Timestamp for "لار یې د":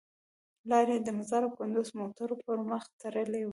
0.69-1.09